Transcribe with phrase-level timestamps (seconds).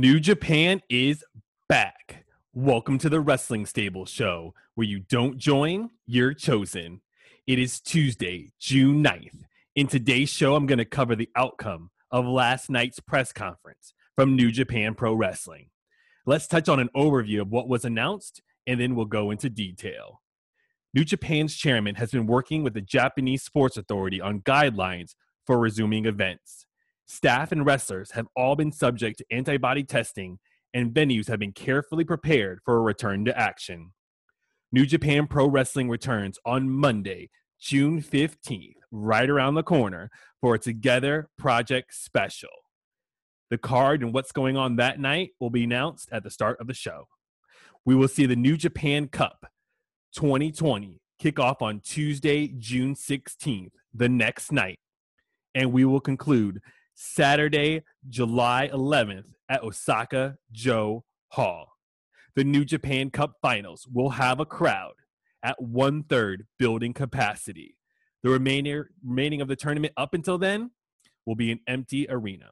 [0.00, 1.22] New Japan is
[1.68, 2.24] back.
[2.54, 7.02] Welcome to the Wrestling Stable Show, where you don't join, you're chosen.
[7.46, 9.42] It is Tuesday, June 9th.
[9.76, 14.36] In today's show, I'm going to cover the outcome of last night's press conference from
[14.36, 15.68] New Japan Pro Wrestling.
[16.24, 20.22] Let's touch on an overview of what was announced, and then we'll go into detail.
[20.94, 26.06] New Japan's chairman has been working with the Japanese Sports Authority on guidelines for resuming
[26.06, 26.64] events.
[27.12, 30.38] Staff and wrestlers have all been subject to antibody testing,
[30.72, 33.90] and venues have been carefully prepared for a return to action.
[34.70, 37.28] New Japan Pro Wrestling returns on Monday,
[37.60, 40.08] June 15th, right around the corner,
[40.40, 42.48] for a Together Project special.
[43.50, 46.68] The card and what's going on that night will be announced at the start of
[46.68, 47.08] the show.
[47.84, 49.46] We will see the New Japan Cup
[50.14, 54.78] 2020 kick off on Tuesday, June 16th, the next night.
[55.56, 56.60] And we will conclude
[57.02, 61.72] Saturday, July 11th at Osaka Joe Hall.
[62.36, 64.92] The New Japan Cup Finals will have a crowd
[65.42, 67.78] at one third building capacity.
[68.22, 70.72] The remainder, remaining of the tournament up until then
[71.24, 72.50] will be an empty arena.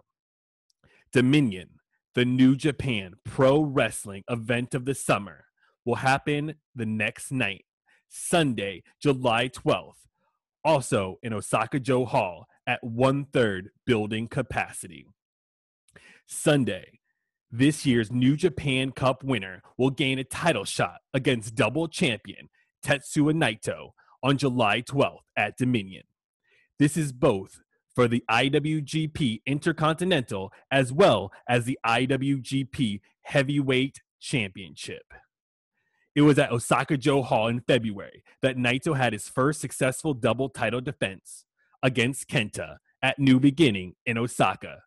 [1.12, 1.68] Dominion,
[2.14, 5.44] the New Japan Pro Wrestling event of the summer,
[5.84, 7.66] will happen the next night,
[8.08, 10.06] Sunday, July 12th,
[10.64, 15.06] also in Osaka-jo Hall at one third building capacity.
[16.26, 17.00] Sunday,
[17.50, 22.50] this year's New Japan Cup winner will gain a title shot against double champion
[22.84, 26.02] Tetsuya Naito on July 12th at Dominion.
[26.78, 27.62] This is both
[27.94, 35.14] for the IWGP Intercontinental as well as the IWGP Heavyweight Championship.
[36.14, 40.80] It was at Osaka-jo Hall in February that Naito had his first successful double title
[40.80, 41.46] defense
[41.82, 44.82] against Kenta at New Beginning in Osaka.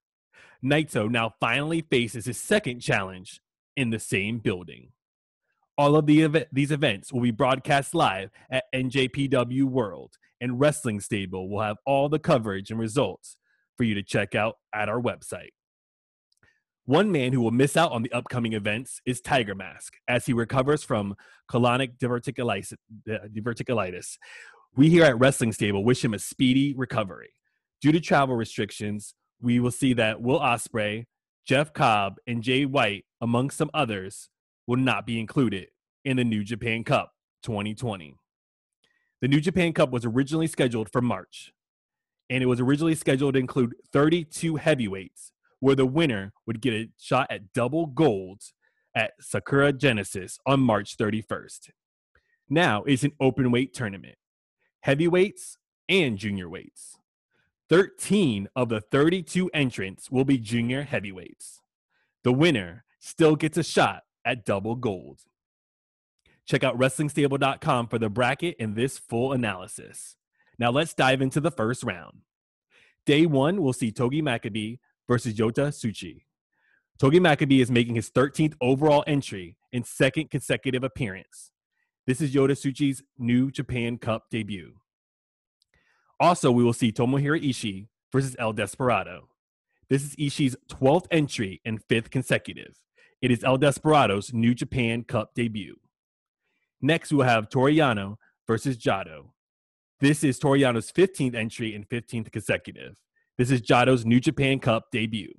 [0.63, 3.41] Naito now finally faces his second challenge
[3.75, 4.91] in the same building.
[5.77, 10.99] All of the ev- these events will be broadcast live at NJPW World, and Wrestling
[10.99, 13.37] Stable will have all the coverage and results
[13.77, 15.51] for you to check out at our website.
[16.85, 20.33] One man who will miss out on the upcoming events is Tiger Mask as he
[20.33, 21.15] recovers from
[21.49, 22.73] colonic diverticulitis,
[23.07, 24.17] diverticulitis
[24.75, 27.33] we here at Wrestling Stable wish him a speedy recovery.
[27.81, 31.05] Due to travel restrictions, we will see that Will Ospreay,
[31.45, 34.29] Jeff Cobb, and Jay White, among some others,
[34.67, 35.67] will not be included
[36.05, 37.11] in the New Japan Cup
[37.43, 38.15] 2020.
[39.19, 41.51] The New Japan Cup was originally scheduled for March,
[42.29, 46.89] and it was originally scheduled to include 32 heavyweights, where the winner would get a
[46.97, 48.41] shot at double gold
[48.95, 51.71] at Sakura Genesis on March 31st.
[52.49, 54.15] Now it's an open weight tournament
[54.81, 56.97] heavyweights, and junior weights.
[57.69, 61.61] 13 of the 32 entrants will be junior heavyweights.
[62.23, 65.21] The winner still gets a shot at double gold.
[66.45, 70.17] Check out WrestlingStable.com for the bracket and this full analysis.
[70.59, 72.21] Now let's dive into the first round.
[73.05, 76.23] Day one, we'll see Togi Makabe versus Yota Tsuji.
[76.99, 81.50] Togi Makabe is making his 13th overall entry and second consecutive appearance.
[82.11, 84.73] This is Yota Tsuji's New Japan Cup debut.
[86.19, 89.29] Also, we will see Tomohiro Ishii versus El Desperado.
[89.89, 92.77] This is Ishii's 12th entry and fifth consecutive.
[93.21, 95.77] It is El Desperado's New Japan Cup debut.
[96.81, 99.27] Next, we will have Toru Yano versus Jado.
[100.01, 102.97] This is Toru Yano's 15th entry and 15th consecutive.
[103.37, 105.31] This is Jado's New Japan Cup debut.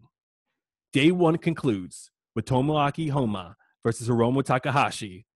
[0.94, 5.26] Day one concludes with Tomoaki Honma versus Hiromu Takahashi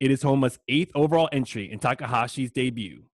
[0.00, 3.04] it is Honma's eighth overall entry in Takahashi's debut.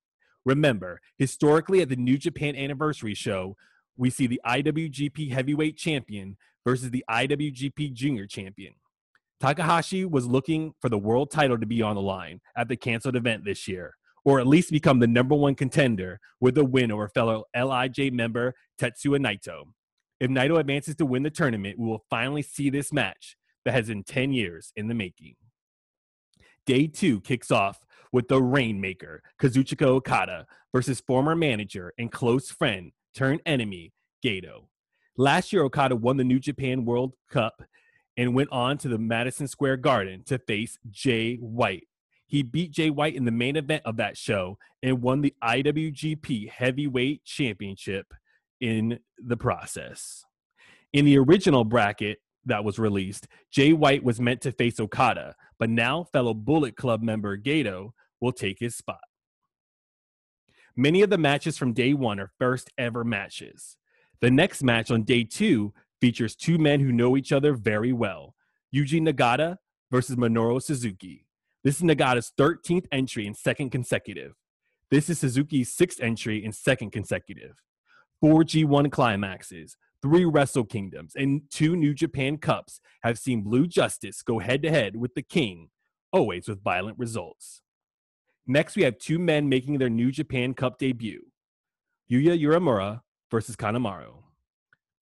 [0.44, 3.56] Remember, historically at the New Japan Anniversary Show,
[3.96, 8.74] we see the IWGP Heavyweight Champion versus the IWGP Junior Champion.
[9.40, 13.16] Takahashi was looking for the world title to be on the line at the canceled
[13.16, 17.08] event this year, or at least become the number one contender with a win over
[17.08, 19.64] fellow LIJ member Tetsuya Naito.
[20.18, 23.88] If Naito advances to win the tournament, we will finally see this match that has
[23.88, 25.36] been 10 years in the making.
[26.70, 32.92] Day two kicks off with the Rainmaker, Kazuchika Okada, versus former manager and close friend
[33.12, 33.92] turned enemy,
[34.24, 34.66] Gedo.
[35.16, 37.64] Last year, Okada won the New Japan World Cup
[38.16, 41.88] and went on to the Madison Square Garden to face Jay White.
[42.28, 46.50] He beat Jay White in the main event of that show and won the IWGP
[46.50, 48.14] Heavyweight Championship
[48.60, 50.24] in the process.
[50.92, 55.70] In the original bracket, that was released, Jay White was meant to face Okada, but
[55.70, 59.02] now fellow Bullet Club member Gedo will take his spot.
[60.74, 63.76] Many of the matches from day one are first ever matches.
[64.20, 68.34] The next match on day two features two men who know each other very well
[68.74, 69.56] Yuji Nagata
[69.90, 71.26] versus Minoru Suzuki.
[71.62, 74.32] This is Nagata's 13th entry and second consecutive.
[74.90, 77.56] This is Suzuki's sixth entry and second consecutive.
[78.20, 84.22] Four G1 climaxes, three Wrestle Kingdoms, and two New Japan Cups have seen Blue Justice
[84.22, 85.70] go head to head with the King,
[86.12, 87.62] always with violent results.
[88.46, 91.22] Next, we have two men making their New Japan Cup debut
[92.10, 94.14] Yuya Uemura versus Kanemaru.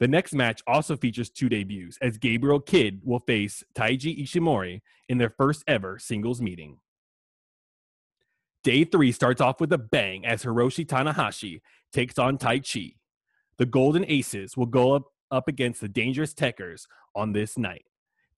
[0.00, 5.18] The next match also features two debuts, as Gabriel Kidd will face Taiji Ishimori in
[5.18, 6.78] their first ever singles meeting.
[8.62, 11.62] Day three starts off with a bang as Hiroshi Tanahashi
[11.92, 12.96] takes on Taichi.
[13.58, 17.84] The Golden Aces will go up, up against the Dangerous Tekkers on this night.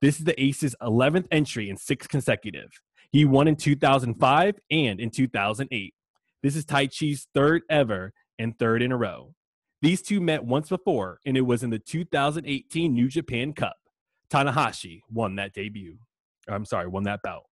[0.01, 2.71] This is the Aces' 11th entry in six consecutive.
[3.13, 5.95] He won in 2005 and in 2008.
[6.43, 9.35] This is Taichi's third ever and third in a row.
[9.83, 13.77] These two met once before, and it was in the 2018 New Japan Cup.
[14.31, 15.99] Tanahashi won that debut.
[16.49, 17.45] I'm sorry, won that bout.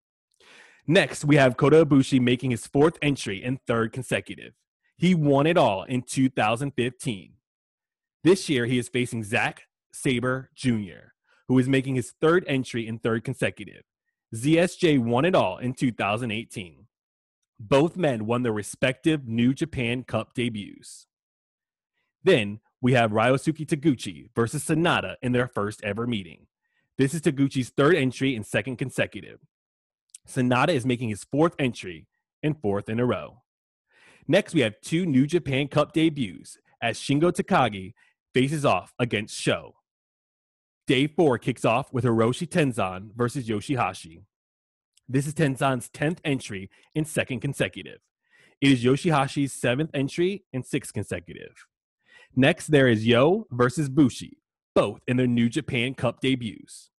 [0.86, 4.54] Next, we have Kota Ibushi making his fourth entry and third consecutive.
[4.96, 7.32] He won it all in 2015.
[8.24, 11.12] This year, he is facing Zack Sabre Jr.,
[11.46, 13.82] who is making his third entry and third consecutive.
[14.34, 16.86] ZSJ won it all in 2018.
[17.60, 21.06] Both men won their respective New Japan Cup debuts.
[22.22, 26.46] Then we have Ryosuke Taguchi versus Sanada in their first ever meeting.
[26.98, 29.40] This is Taguchi's third entry and second consecutive.
[30.28, 32.06] Sanada is making his fourth entry
[32.42, 33.42] and fourth in a row.
[34.26, 37.94] Next, we have two New Japan Cup debuts as Shingo Takagi
[38.38, 39.74] faces off against Sho.
[40.86, 44.22] Day four kicks off with Hiroshi Tenzan versus Yoshihashi.
[45.08, 47.98] This is Tenzan's 10th entry and second consecutive.
[48.60, 51.66] It is Yoshihashi's seventh entry and sixth consecutive.
[52.36, 54.38] Next, there is Yo versus Bushi,
[54.72, 56.90] both in their New Japan Cup debuts.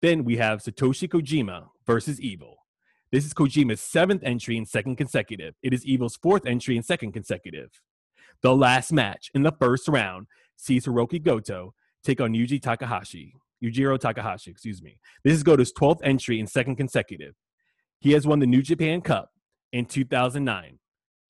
[0.00, 2.58] Then we have Satoshi Kojima versus Evil.
[3.10, 5.56] This is Kojima's seventh entry and second consecutive.
[5.64, 7.70] It is Evil's fourth entry and second consecutive.
[8.42, 10.28] The last match in the first round
[10.60, 11.74] sees Hiroki Goto
[12.04, 13.34] take on Yuji Takahashi.
[13.62, 14.98] Yujiro Takahashi, excuse me.
[15.22, 17.34] This is Goto's 12th entry and second consecutive.
[17.98, 19.30] He has won the New Japan Cup
[19.72, 20.78] in 2009,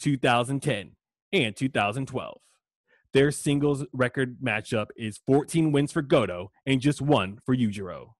[0.01, 0.93] 2010,
[1.33, 2.41] and 2012.
[3.13, 8.13] Their singles record matchup is 14 wins for Goto and just one for Yujiro.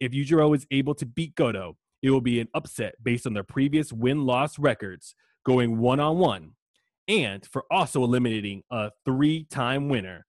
[0.00, 3.44] If Yujiro is able to beat Goto, it will be an upset based on their
[3.44, 5.14] previous win loss records
[5.46, 6.52] going one on one,
[7.06, 10.26] and for also eliminating a three time winner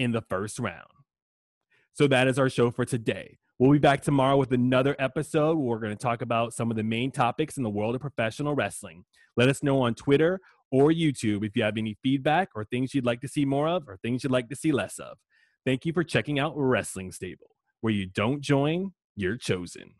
[0.00, 0.88] in the first round.
[1.92, 3.36] So that is our show for today.
[3.58, 6.78] We'll be back tomorrow with another episode where we're going to talk about some of
[6.78, 9.04] the main topics in the world of professional wrestling.
[9.36, 10.40] Let us know on Twitter
[10.72, 13.86] or YouTube if you have any feedback or things you'd like to see more of
[13.86, 15.18] or things you'd like to see less of.
[15.66, 17.50] Thank you for checking out Wrestling Stable,
[17.82, 19.96] where you don't join, you're chosen.